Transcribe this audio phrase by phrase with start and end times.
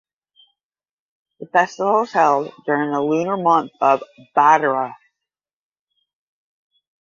[1.39, 4.01] The festival is held during the lunar month of
[4.35, 4.95] Bhadra.